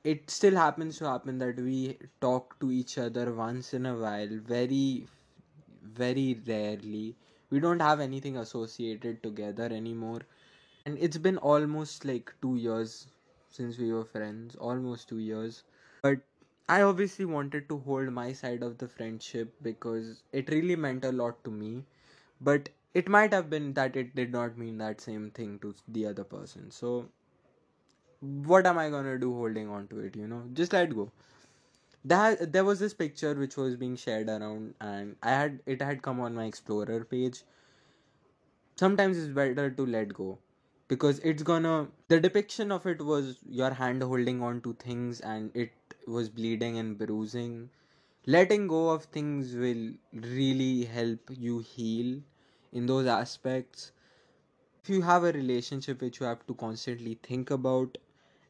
it 0.04 0.30
still 0.30 0.56
happens 0.56 0.98
to 1.00 1.06
happen 1.06 1.38
that 1.40 1.58
we 1.58 1.98
talk 2.22 2.60
to 2.60 2.72
each 2.72 2.98
other 2.98 3.34
once 3.34 3.74
in 3.74 3.86
a 3.86 3.96
while 3.96 4.30
very 4.54 5.08
very 5.84 6.42
rarely. 6.48 7.16
We 7.50 7.60
don't 7.60 7.82
have 7.82 8.00
anything 8.00 8.38
associated 8.38 9.22
together 9.24 9.66
anymore. 9.66 10.22
And 10.86 10.98
it's 11.00 11.18
been 11.18 11.38
almost 11.38 12.06
like 12.06 12.34
2 12.42 12.56
years 12.56 13.08
since 13.50 13.78
we 13.78 13.92
were 13.94 14.06
friends 14.06 14.56
almost 14.56 15.10
2 15.10 15.20
years. 15.20 15.64
But 16.02 16.20
i 16.70 16.82
obviously 16.82 17.26
wanted 17.26 17.68
to 17.70 17.78
hold 17.80 18.12
my 18.14 18.32
side 18.34 18.64
of 18.64 18.78
the 18.80 18.88
friendship 18.88 19.54
because 19.62 20.24
it 20.32 20.50
really 20.50 20.76
meant 20.76 21.06
a 21.06 21.12
lot 21.12 21.44
to 21.46 21.52
me. 21.52 21.86
But 22.42 22.70
it 22.94 23.10
might 23.10 23.34
have 23.34 23.50
been 23.50 23.74
that 23.74 23.96
it 23.96 24.16
did 24.16 24.32
not 24.32 24.58
mean 24.58 24.78
that 24.80 25.02
same 25.02 25.30
thing 25.32 25.60
to 25.60 25.76
the 25.88 26.06
other 26.08 26.24
person. 26.24 26.72
So 26.72 27.10
what 28.46 28.66
am 28.66 28.78
i 28.78 28.90
gonna 28.90 29.18
do 29.20 29.34
holding 29.34 29.70
on 29.70 29.88
to 29.88 30.00
it 30.00 30.16
you 30.16 30.28
know? 30.28 30.44
Just 30.54 30.74
let 30.74 30.96
go. 30.96 31.12
That 32.06 32.54
there 32.54 32.66
was 32.66 32.80
this 32.80 32.94
picture 32.94 33.34
which 33.36 33.58
was 33.58 33.76
being 33.78 33.96
shared 33.96 34.30
around 34.30 34.76
and 34.82 35.16
i 35.24 35.32
had 35.32 35.60
it 35.66 35.82
had 35.82 36.02
come 36.02 36.20
on 36.20 36.36
my 36.36 36.46
explorer 36.46 37.04
page. 37.06 37.44
Sometimes 38.76 39.18
it's 39.18 39.34
better 39.34 39.72
to 39.72 39.84
let 39.84 40.14
go 40.14 40.38
because 40.88 41.18
it's 41.20 41.42
gonna 41.42 41.88
the 42.08 42.20
depiction 42.20 42.72
of 42.72 42.86
it 42.86 43.02
was 43.02 43.40
your 43.50 43.72
hand 43.72 44.04
holding 44.04 44.44
on 44.44 44.62
to 44.62 44.74
things 44.74 45.20
and 45.22 45.50
it 45.56 45.72
was 46.08 46.30
bleeding 46.30 46.78
and 46.78 46.96
bruising. 46.96 47.72
Letting 48.28 48.68
go 48.68 48.90
of 48.92 49.06
things 49.06 49.56
will 49.56 49.94
really 50.14 50.86
help 50.86 51.20
you 51.32 51.60
heal 51.60 52.22
in 52.74 52.88
those 52.88 53.08
aspects. 53.08 53.92
If 54.84 54.90
you 54.90 55.02
have 55.04 55.24
a 55.24 55.32
relationship 55.32 56.02
which 56.02 56.20
you 56.20 56.26
have 56.28 56.46
to 56.48 56.54
constantly 56.56 57.18
think 57.24 57.52
about 57.52 57.98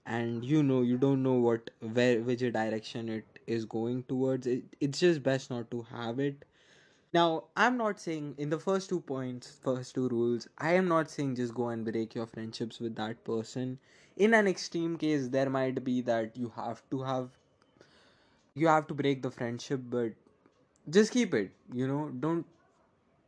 and 0.05 0.43
you 0.45 0.63
know 0.63 0.81
you 0.81 0.97
don't 0.97 1.23
know 1.23 1.35
what 1.35 1.69
where 1.79 2.21
which 2.21 2.41
direction 2.41 3.09
it 3.09 3.39
is 3.47 3.65
going 3.65 4.03
towards 4.03 4.47
it, 4.47 4.63
it's 4.81 4.99
just 4.99 5.23
best 5.23 5.49
not 5.51 5.71
to 5.71 5.83
have 5.83 6.19
it. 6.19 6.45
Now 7.13 7.45
i'm 7.55 7.77
not 7.77 7.99
saying 7.99 8.35
in 8.37 8.49
the 8.49 8.59
first 8.59 8.89
two 8.89 8.99
points 9.01 9.51
first 9.63 9.95
two 9.95 10.09
rules 10.09 10.47
i 10.57 10.73
am 10.73 10.87
not 10.89 11.09
saying 11.09 11.35
just 11.35 11.53
go 11.53 11.69
and 11.69 11.85
break 11.85 12.15
your 12.15 12.27
friendships 12.27 12.79
with 12.79 12.95
that 12.97 13.23
person. 13.23 13.79
In 14.17 14.33
an 14.33 14.47
extreme 14.47 14.97
case 14.97 15.27
there 15.29 15.49
might 15.49 15.83
be 15.83 16.01
that 16.01 16.37
you 16.37 16.51
have 16.57 16.83
to 16.91 17.03
have 17.03 17.29
you 18.55 18.67
have 18.67 18.87
to 18.87 18.93
break 18.93 19.21
the 19.21 19.31
friendship 19.31 19.81
but 19.89 20.13
just 20.89 21.11
keep 21.11 21.33
it 21.33 21.51
you 21.73 21.87
know 21.87 22.09
don't 22.25 22.45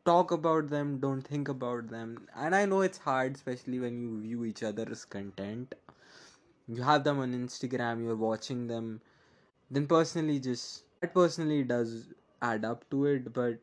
talk 0.06 0.32
about 0.32 0.70
them 0.70 1.00
don't 1.00 1.22
think 1.28 1.48
about 1.50 1.90
them. 1.90 2.28
And 2.36 2.56
i 2.56 2.66
know 2.66 2.82
it's 2.82 2.98
hard 3.00 3.36
especially 3.36 3.80
when 3.80 4.00
you 4.02 4.22
view 4.22 4.46
each 4.46 4.64
other's 4.64 5.06
content. 5.06 5.76
You 6.68 6.84
have 6.84 7.04
them 7.04 7.20
on 7.20 7.34
instagram 7.34 8.04
you're 8.04 8.16
watching 8.16 8.68
them. 8.68 9.02
Then 9.72 9.88
personally 9.88 10.40
just 10.40 10.84
that 11.02 11.14
personally 11.14 11.64
does 11.64 12.14
add 12.42 12.66
up 12.66 12.90
to 12.92 13.06
it 13.06 13.34
but 13.34 13.60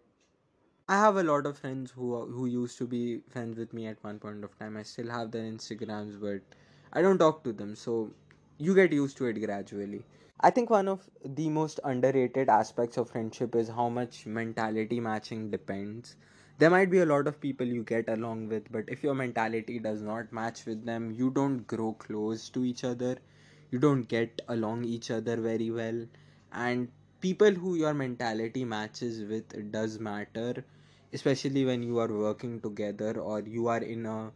i 0.89 0.97
have 1.01 1.17
a 1.17 1.23
lot 1.29 1.47
of 1.47 1.59
friends 1.59 1.93
who 1.93 2.09
are- 2.17 2.27
who 2.37 2.47
used 2.55 2.79
to 2.81 2.87
be 2.95 3.03
friends 3.35 3.59
with 3.63 3.73
me 3.79 3.87
at 3.93 4.03
one 4.05 4.19
point 4.25 4.45
of 4.49 4.59
time. 4.59 4.77
I 4.77 4.83
still 4.85 5.11
have 5.17 5.31
their 5.33 5.45
instagrams 5.53 6.21
but 6.27 6.59
i 6.93 7.03
don't 7.07 7.19
talk 7.25 7.43
to 7.45 7.53
them 7.53 7.75
so 7.85 7.97
you 8.59 8.75
get 8.75 8.93
used 8.93 9.17
to 9.19 9.27
it 9.27 9.35
gradually. 9.45 10.05
I 10.41 10.51
think 10.51 10.71
one 10.71 10.89
of 10.89 11.09
the 11.25 11.49
most 11.51 11.81
underrated 11.85 12.49
aspects 12.49 12.97
of 12.97 13.11
friendship 13.11 13.55
is 13.55 13.69
how 13.69 13.89
much 13.89 14.27
mentality 14.27 15.01
matching 15.01 15.51
depends. 15.51 16.17
There 16.59 16.71
might 16.71 16.91
be 16.91 16.99
a 17.01 17.07
lot 17.07 17.27
of 17.27 17.41
people 17.41 17.67
you 17.67 17.83
get 17.85 18.09
along 18.09 18.49
with 18.49 18.71
but 18.73 18.85
if 18.89 19.03
your 19.03 19.15
mentality 19.15 19.79
does 19.79 20.03
not 20.03 20.33
match 20.33 20.65
with 20.67 20.85
them 20.85 21.11
you 21.11 21.31
don't 21.31 21.67
grow 21.67 21.93
close 21.93 22.49
to 22.51 22.65
each 22.65 22.85
other. 22.85 23.19
You 23.71 23.79
don't 23.79 24.09
get 24.09 24.41
along 24.49 24.85
each 24.85 25.11
other 25.11 25.37
very 25.37 25.71
well. 25.71 26.07
And 26.53 26.89
people 27.21 27.51
who 27.51 27.75
your 27.77 27.95
mentality 27.95 28.65
matches 28.65 29.25
with 29.25 29.73
does 29.73 29.99
matter 29.99 30.65
especially 31.13 31.65
when 31.65 31.83
you 31.83 31.99
are 31.99 32.13
working 32.13 32.61
together 32.61 33.19
or 33.21 33.41
you 33.41 33.69
are 33.69 33.83
in 33.83 34.07
a 34.07 34.33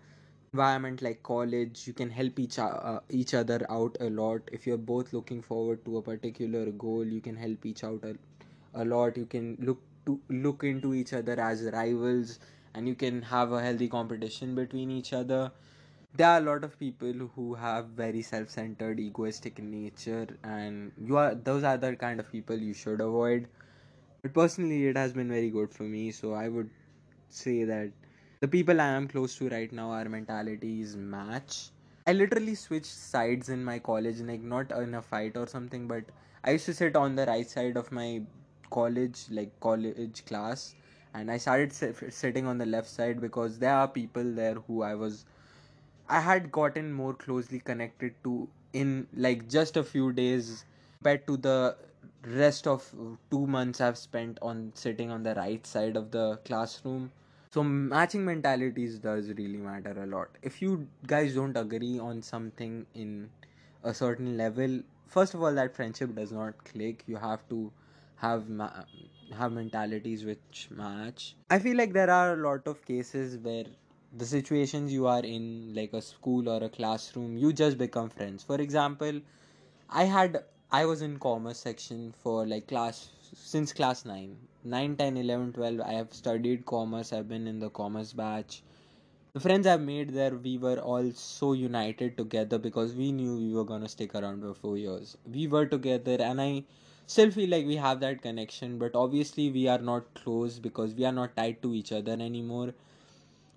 environment 0.57 1.03
like 1.03 1.23
college 1.23 1.87
you 1.87 1.93
can 2.01 2.11
help 2.19 2.39
each 2.39 2.59
uh, 2.59 3.01
each 3.11 3.35
other 3.35 3.59
out 3.71 3.97
a 4.01 4.11
lot. 4.11 4.51
If 4.53 4.67
you're 4.67 4.85
both 4.91 5.13
looking 5.13 5.43
forward 5.43 5.85
to 5.87 5.99
a 5.99 6.03
particular 6.03 6.67
goal 6.85 7.05
you 7.17 7.21
can 7.21 7.37
help 7.37 7.67
each 7.67 7.85
out 7.85 8.05
a, 8.11 8.17
a 8.83 8.85
lot. 8.85 9.17
You 9.17 9.27
can 9.27 9.57
look 9.61 9.81
to 10.07 10.19
look 10.31 10.65
into 10.65 10.95
each 10.95 11.13
other 11.13 11.39
as 11.49 11.63
rivals 11.75 12.39
and 12.75 12.89
you 12.89 12.95
can 12.95 13.23
have 13.23 13.53
a 13.53 13.63
healthy 13.63 13.89
competition 13.89 14.55
between 14.55 14.91
each 14.91 15.13
other. 15.13 15.51
There 16.17 16.29
are 16.29 16.39
a 16.39 16.47
lot 16.49 16.65
of 16.65 16.79
people 16.79 17.13
who 17.35 17.55
have 17.55 17.87
very 18.03 18.23
self-centered 18.23 19.01
egoistic 19.01 19.59
nature 19.59 20.27
and 20.45 20.93
you 21.11 21.17
are 21.19 21.35
those 21.35 21.65
are 21.65 21.77
the 21.77 21.95
kind 21.97 22.21
of 22.21 22.33
people 22.33 22.57
you 22.57 22.75
should 22.75 23.01
avoid. 23.01 23.49
But 24.23 24.35
personally 24.35 24.87
it 24.87 24.97
has 24.97 25.13
been 25.13 25.29
very 25.29 25.51
good 25.51 25.71
for 25.73 25.85
me 25.85 26.11
so 26.13 26.33
i 26.35 26.49
would 26.49 26.71
say 27.29 27.65
that 27.65 27.93
the 28.47 28.51
people 28.57 28.81
i 28.81 28.87
am 28.97 29.09
close 29.09 29.37
to 29.39 29.49
right 29.51 29.73
now 29.73 29.91
our 29.99 30.09
mentalities 30.15 30.97
match 31.15 31.57
i 32.07 32.13
literally 32.13 32.55
switched 32.55 32.97
sides 32.97 33.49
in 33.49 33.65
my 33.69 33.79
college 33.79 34.21
like 34.31 34.43
not 34.55 34.73
in 34.81 34.95
a 34.95 35.03
fight 35.03 35.37
or 35.37 35.47
something 35.47 35.87
but 35.89 36.05
i 36.45 36.53
used 36.57 36.67
to 36.67 36.75
sit 36.75 36.97
on 36.97 37.17
the 37.17 37.27
right 37.27 37.51
side 37.51 37.77
of 37.77 37.91
my 38.01 38.09
college 38.71 39.25
like 39.31 39.59
college 39.61 40.25
class 40.27 40.75
and 41.15 41.31
i 41.31 41.39
started 41.39 41.73
sitting 42.21 42.47
on 42.47 42.59
the 42.59 42.67
left 42.67 42.89
side 42.89 43.21
because 43.21 43.59
there 43.59 43.75
are 43.75 43.89
people 43.89 44.33
there 44.43 44.55
who 44.69 44.83
i 44.83 44.95
was 44.95 45.25
I 46.09 46.21
had 46.21 46.53
gotten 46.53 46.93
more 46.93 47.15
closely 47.15 47.59
connected 47.61 48.15
to 48.25 48.49
in 48.73 49.07
like 49.15 49.49
just 49.49 49.77
a 49.77 49.83
few 49.85 50.13
days 50.13 50.65
compared 50.99 51.27
to 51.27 51.37
the 51.37 51.77
rest 52.27 52.67
of 52.67 52.85
two 53.31 53.47
months 53.47 53.81
I've 53.81 53.99
spent 53.99 54.39
on 54.43 54.73
sitting 54.75 55.11
on 55.11 55.23
the 55.23 55.35
right 55.35 55.67
side 55.67 55.97
of 55.97 56.11
the 56.13 56.37
classroom. 56.45 57.11
So 57.51 57.63
matching 57.65 58.25
mentalities 58.25 58.99
does 58.99 59.29
really 59.31 59.57
matter 59.59 59.95
a 60.03 60.07
lot. 60.07 60.29
If 60.43 60.61
you 60.63 60.89
guys 61.07 61.35
don't 61.35 61.57
agree 61.57 61.99
on 61.99 62.23
something 62.23 62.87
in 62.95 63.31
a 63.83 63.95
certain 63.95 64.37
level, 64.37 64.81
first 65.07 65.35
of 65.35 65.43
all, 65.43 65.55
that 65.55 65.75
friendship 65.75 66.15
does 66.15 66.33
not 66.33 66.63
click. 66.65 67.05
You 67.07 67.17
have 67.17 67.49
to 67.49 67.73
have 68.17 68.49
ma- 68.49 68.85
have 69.37 69.53
mentalities 69.53 70.25
which 70.25 70.69
match. 70.71 71.35
I 71.51 71.59
feel 71.59 71.77
like 71.77 71.93
there 71.93 72.11
are 72.11 72.35
a 72.35 72.37
lot 72.37 72.67
of 72.67 72.85
cases 72.85 73.39
where 73.39 73.65
the 74.17 74.25
situations 74.27 74.93
you 74.93 75.07
are 75.07 75.23
in, 75.25 75.75
like 75.75 75.93
a 75.93 76.03
school 76.03 76.49
or 76.49 76.63
a 76.63 76.69
classroom, 76.69 77.37
you 77.37 77.53
just 77.53 77.79
become 77.79 78.09
friends. 78.09 78.43
For 78.43 78.57
example, 78.61 79.21
I 79.91 80.05
had 80.05 80.45
I 80.71 80.85
was 80.85 81.03
in 81.03 81.19
commerce 81.19 81.59
section 81.59 82.13
for 82.23 82.47
like 82.47 82.69
class 82.69 83.09
since 83.35 83.73
class 83.73 84.05
9 84.05 84.37
9 84.65 84.97
10 84.97 85.17
11 85.17 85.53
12 85.53 85.81
I 85.81 85.93
have 85.93 86.13
studied 86.13 86.65
commerce. 86.67 87.13
I've 87.13 87.29
been 87.29 87.47
in 87.47 87.59
the 87.61 87.71
commerce 87.71 88.13
batch. 88.13 88.63
The 89.33 89.41
friends 89.41 89.67
I've 89.67 89.83
made 89.83 90.11
there 90.11 90.35
we 90.35 90.59
were 90.59 90.79
all 90.79 91.11
so 91.13 91.53
united 91.53 92.17
together 92.17 92.59
because 92.59 92.95
we 92.95 93.13
knew 93.13 93.37
we 93.37 93.53
were 93.55 93.65
going 93.65 93.83
to 93.83 93.89
stick 93.89 94.15
around 94.15 94.41
for 94.43 94.55
4 94.55 94.79
years. 94.79 95.17
We 95.31 95.47
were 95.47 95.67
together 95.67 96.17
and 96.21 96.41
I 96.41 96.65
still 97.07 97.31
feel 97.31 97.51
like 97.51 97.67
we 97.67 97.77
have 97.77 98.01
that 98.01 98.23
connection 98.23 98.79
but 98.79 98.95
obviously 98.95 99.51
we 99.51 99.69
are 99.69 99.79
not 99.79 100.15
close 100.15 100.59
because 100.59 100.95
we 100.95 101.05
are 101.05 101.13
not 101.13 101.37
tied 101.37 101.63
to 101.63 101.75
each 101.75 101.93
other 101.93 102.13
anymore. 102.13 102.75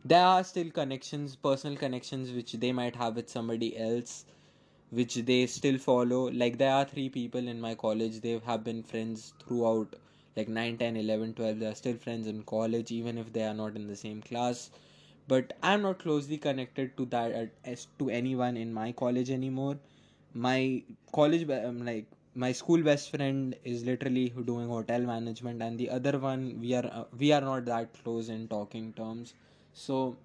There 0.05 0.25
are 0.25 0.43
still 0.43 0.69
connections 0.71 1.35
personal 1.35 1.77
connections 1.77 2.31
which 2.31 2.53
they 2.53 2.71
might 2.71 2.95
have 2.95 3.15
with 3.15 3.29
somebody 3.29 3.77
else 3.77 4.25
which 4.91 5.15
they 5.15 5.45
still 5.47 5.77
follow. 5.77 6.29
Like 6.29 6.57
there 6.57 6.73
are 6.73 6.85
three 6.85 7.09
people 7.09 7.47
in 7.47 7.59
my 7.61 7.75
college. 7.75 8.21
They 8.21 8.39
have 8.45 8.63
been 8.63 8.83
friends 8.83 9.33
throughout 9.45 9.95
like 10.35 10.47
9 10.47 10.77
10 10.77 10.95
11 10.95 11.33
12 11.33 11.59
they 11.59 11.65
are 11.67 11.75
still 11.75 11.95
friends 11.97 12.27
in 12.27 12.43
college 12.43 12.91
even 12.91 13.17
if 13.17 13.33
they 13.33 13.43
are 13.43 13.53
not 13.53 13.75
in 13.75 13.87
the 13.87 13.95
same 13.95 14.21
class. 14.21 14.69
But 15.27 15.53
i'm 15.63 15.81
not 15.83 15.99
closely 15.99 16.37
connected 16.37 16.95
to 16.97 17.05
that 17.07 17.33
uh, 17.41 17.45
as 17.65 17.87
to 17.99 18.09
anyone 18.09 18.57
in 18.57 18.73
my 18.73 18.91
college 18.91 19.29
anymore. 19.29 19.77
My 20.33 20.83
college 21.11 21.49
um, 21.49 21.85
like 21.85 22.05
my 22.35 22.51
school 22.51 22.81
best 22.83 23.09
friend 23.11 23.55
is 23.63 23.83
literally 23.85 24.29
doing 24.29 24.67
hotel 24.67 25.01
management 25.01 25.61
and 25.61 25.77
the 25.79 25.89
other 25.89 26.17
one 26.19 26.59
we 26.59 26.73
are 26.73 26.85
uh, 26.85 27.03
we 27.17 27.31
are 27.31 27.41
not 27.41 27.65
that 27.65 27.93
close 28.03 28.29
in 28.29 28.47
talking 28.47 28.93
terms. 28.93 29.33
So 29.73 30.17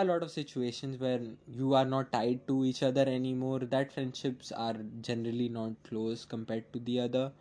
a 0.00 0.04
lot 0.04 0.22
of 0.22 0.30
situations 0.30 0.98
where 0.98 1.20
you 1.46 1.74
are 1.74 1.84
not 1.84 2.12
tied 2.12 2.46
to 2.46 2.64
each 2.64 2.82
other 2.82 3.02
anymore. 3.02 3.60
That 3.60 3.92
friendships 3.92 4.50
are 4.52 4.76
generally 5.02 5.48
not 5.48 5.72
close 5.84 6.24
compared 6.24 6.72
to 6.72 6.78
the 6.78 7.00
other. 7.00 7.32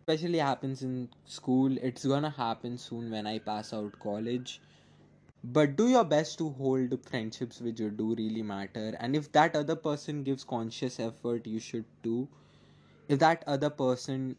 Especially 0.00 0.38
happens 0.38 0.82
in 0.82 1.08
school. 1.26 1.76
It's 1.78 2.04
gonna 2.04 2.30
happen 2.30 2.78
soon 2.78 3.10
when 3.10 3.26
i 3.26 3.38
pass 3.38 3.72
out 3.72 3.98
college. 4.00 4.60
But 5.44 5.76
do 5.76 5.88
your 5.88 6.04
best 6.04 6.38
to 6.38 6.50
hold 6.50 6.98
friendships 7.06 7.60
which 7.60 7.80
you 7.80 7.90
do 7.90 8.14
really 8.14 8.42
matter. 8.42 8.96
And 9.00 9.16
if 9.16 9.30
that 9.32 9.56
other 9.56 9.76
person 9.76 10.22
gives 10.22 10.44
conscious 10.44 10.98
effort 11.00 11.46
you 11.46 11.60
should 11.60 11.84
too. 12.02 12.28
If 13.08 13.18
that 13.20 13.44
other 13.46 13.70
person 13.70 14.36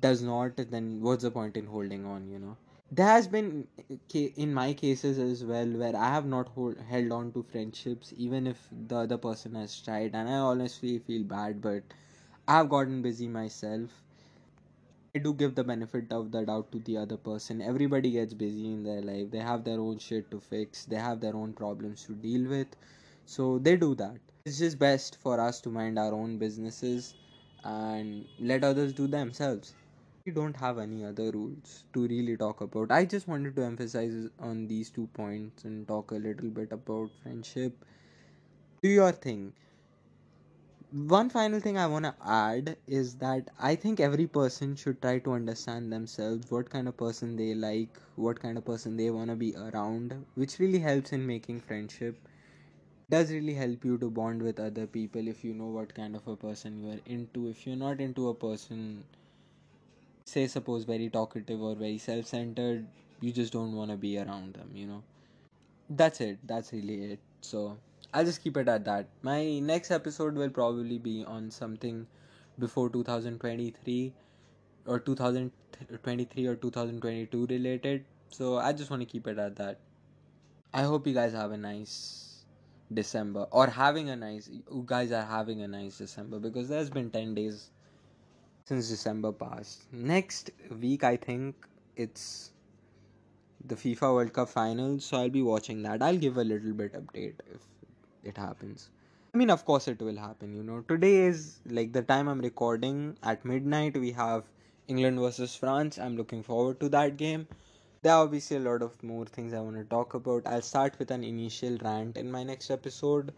does 0.00 0.22
not 0.22 0.56
then 0.70 1.00
what's 1.02 1.22
the 1.24 1.30
point 1.30 1.56
in 1.56 1.66
holding 1.66 2.04
on 2.04 2.28
you 2.28 2.38
know 2.38 2.56
there 2.90 3.06
has 3.06 3.26
been 3.28 3.66
in 4.12 4.52
my 4.54 4.72
cases 4.72 5.18
as 5.18 5.44
well 5.44 5.66
where 5.82 5.96
i 5.96 6.08
have 6.08 6.26
not 6.26 6.48
hold, 6.48 6.76
held 6.90 7.12
on 7.12 7.32
to 7.32 7.42
friendships 7.42 8.12
even 8.16 8.46
if 8.46 8.68
the 8.88 8.96
other 8.96 9.18
person 9.18 9.54
has 9.54 9.80
tried 9.80 10.14
and 10.14 10.28
i 10.28 10.38
honestly 10.50 10.98
feel 10.98 11.22
bad 11.24 11.60
but 11.60 11.82
i 12.46 12.56
have 12.56 12.68
gotten 12.68 13.02
busy 13.02 13.28
myself. 13.28 14.02
I 15.14 15.18
do 15.20 15.34
give 15.34 15.54
the 15.54 15.64
benefit 15.64 16.12
of 16.12 16.30
the 16.32 16.44
doubt 16.44 16.70
to 16.72 16.78
the 16.78 16.96
other 16.98 17.16
person. 17.16 17.60
Everybody 17.60 18.10
gets 18.12 18.34
busy 18.34 18.72
in 18.72 18.84
their 18.84 19.02
life. 19.02 19.30
They 19.30 19.38
have 19.38 19.64
their 19.64 19.80
own 19.80 19.98
shit 19.98 20.30
to 20.30 20.38
fix. 20.38 20.84
They 20.84 20.96
have 20.96 21.20
their 21.20 21.34
own 21.34 21.54
problems 21.54 22.04
to 22.04 22.12
deal 22.12 22.48
with. 22.48 22.68
So 23.26 23.58
they 23.58 23.76
do 23.76 23.94
that. 23.96 24.18
It's 24.44 24.58
just 24.58 24.78
best 24.78 25.16
for 25.16 25.40
us 25.40 25.60
to 25.62 25.70
mind 25.70 25.98
our 25.98 26.12
own 26.12 26.38
businesses 26.38 27.14
and 27.64 28.26
let 28.38 28.64
others 28.64 28.92
do 28.92 29.06
themselves 29.08 29.74
don't 30.32 30.56
have 30.56 30.78
any 30.78 31.04
other 31.04 31.30
rules 31.30 31.84
to 31.92 32.06
really 32.06 32.36
talk 32.36 32.60
about. 32.60 32.90
I 32.90 33.04
just 33.04 33.28
wanted 33.28 33.56
to 33.56 33.64
emphasize 33.64 34.28
on 34.38 34.66
these 34.66 34.90
two 34.90 35.08
points 35.14 35.64
and 35.64 35.86
talk 35.88 36.10
a 36.10 36.16
little 36.16 36.50
bit 36.50 36.72
about 36.72 37.10
friendship. 37.22 37.84
Do 38.82 38.88
your 38.88 39.12
thing. 39.12 39.52
One 40.92 41.30
final 41.30 41.60
thing 41.60 41.76
I 41.78 41.86
want 41.86 42.04
to 42.06 42.14
add 42.24 42.76
is 42.86 43.16
that 43.16 43.50
I 43.58 43.74
think 43.76 44.00
every 44.00 44.26
person 44.26 44.74
should 44.76 45.00
try 45.02 45.18
to 45.20 45.32
understand 45.32 45.92
themselves, 45.92 46.50
what 46.50 46.70
kind 46.70 46.88
of 46.88 46.96
person 46.96 47.36
they 47.36 47.54
like, 47.54 48.00
what 48.16 48.40
kind 48.40 48.58
of 48.58 48.64
person 48.64 48.96
they 48.96 49.10
want 49.10 49.30
to 49.30 49.36
be 49.36 49.54
around, 49.56 50.24
which 50.34 50.58
really 50.58 50.78
helps 50.78 51.12
in 51.12 51.26
making 51.26 51.60
friendship. 51.60 52.16
Does 53.10 53.30
really 53.32 53.54
help 53.54 53.84
you 53.84 53.98
to 53.98 54.10
bond 54.10 54.42
with 54.42 54.58
other 54.60 54.86
people 54.86 55.28
if 55.28 55.44
you 55.44 55.54
know 55.54 55.66
what 55.66 55.94
kind 55.94 56.16
of 56.16 56.26
a 56.26 56.36
person 56.36 56.78
you 56.78 56.90
are 56.92 57.00
into. 57.06 57.48
If 57.48 57.66
you're 57.66 57.76
not 57.76 58.00
into 58.00 58.28
a 58.28 58.34
person 58.34 59.04
say 60.28 60.46
suppose 60.46 60.84
very 60.84 61.08
talkative 61.08 61.62
or 61.68 61.74
very 61.74 61.98
self-centered 61.98 62.86
you 63.20 63.32
just 63.32 63.52
don't 63.52 63.74
want 63.74 63.90
to 63.90 63.96
be 63.96 64.18
around 64.18 64.54
them 64.54 64.70
you 64.74 64.86
know? 64.86 65.02
That's 65.90 66.20
it. 66.20 66.38
That's 66.46 66.72
really 66.72 67.12
it. 67.12 67.20
So 67.40 67.78
i'll 68.12 68.24
just 68.24 68.42
keep 68.42 68.56
it 68.56 68.68
at 68.68 68.84
that. 68.84 69.08
My 69.22 69.58
next 69.58 69.90
episode 69.90 70.34
will 70.34 70.50
probably 70.50 70.98
be 70.98 71.24
on 71.26 71.50
something 71.50 72.06
before 72.58 72.88
2023 72.90 74.12
or 74.86 74.98
2023 74.98 76.46
or 76.46 76.56
2022 76.56 77.46
related. 77.46 78.04
So 78.30 78.58
i 78.58 78.72
just 78.72 78.90
want 78.90 79.02
to 79.02 79.06
keep 79.06 79.26
it 79.26 79.38
at 79.38 79.56
that. 79.56 79.78
I 80.74 80.82
hope 80.82 81.06
you 81.06 81.14
guys 81.14 81.32
have 81.32 81.52
a 81.52 81.56
nice 81.56 82.44
december 82.92 83.46
or 83.50 83.66
having 83.66 84.08
a 84.10 84.16
nice 84.16 84.48
you 84.48 84.82
guys 84.86 85.12
are 85.12 85.24
having 85.24 85.62
a 85.62 85.68
nice 85.68 85.98
december 85.98 86.38
because 86.38 86.68
there's 86.68 86.88
been 86.88 87.10
10 87.10 87.34
days 87.34 87.70
since 88.68 88.88
December 88.90 89.32
passed. 89.32 89.84
Next 89.92 90.50
week, 90.78 91.02
I 91.02 91.16
think 91.16 91.66
it's 91.96 92.50
the 93.64 93.74
FIFA 93.74 94.14
World 94.14 94.32
Cup 94.34 94.50
final, 94.50 95.00
so 95.00 95.16
I'll 95.16 95.30
be 95.30 95.42
watching 95.42 95.82
that. 95.84 96.02
I'll 96.02 96.18
give 96.18 96.36
a 96.36 96.44
little 96.44 96.72
bit 96.72 96.92
update 96.92 97.40
if 97.54 97.62
it 98.24 98.36
happens. 98.36 98.90
I 99.34 99.38
mean, 99.38 99.50
of 99.50 99.64
course, 99.64 99.88
it 99.88 100.02
will 100.02 100.16
happen. 100.16 100.54
You 100.54 100.62
know, 100.62 100.80
today 100.86 101.16
is 101.16 101.60
like 101.66 101.92
the 101.92 102.02
time 102.02 102.28
I'm 102.28 102.40
recording 102.40 103.16
at 103.22 103.44
midnight. 103.44 103.96
We 103.96 104.12
have 104.12 104.44
England 104.86 105.18
versus 105.18 105.54
France. 105.54 105.98
I'm 105.98 106.16
looking 106.16 106.42
forward 106.42 106.78
to 106.80 106.90
that 106.90 107.16
game. 107.16 107.48
There 108.02 108.12
are 108.12 108.22
obviously 108.22 108.58
a 108.58 108.60
lot 108.60 108.82
of 108.82 109.02
more 109.02 109.24
things 109.24 109.54
I 109.54 109.60
want 109.60 109.76
to 109.76 109.84
talk 109.84 110.12
about. 110.12 110.46
I'll 110.46 110.62
start 110.62 110.98
with 110.98 111.10
an 111.10 111.24
initial 111.24 111.78
rant 111.82 112.18
in 112.18 112.30
my 112.30 112.44
next 112.44 112.70
episode, 112.70 113.32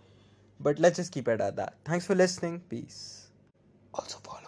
but 0.59 0.81
let's 0.81 0.97
just 0.97 1.13
keep 1.13 1.29
it 1.29 1.41
at 1.41 1.57
that. 1.57 1.75
Thanks 1.85 2.07
for 2.07 2.17
listening. 2.17 2.63
Peace. 2.69 3.29
Also 3.95 4.19
follow. 4.19 4.40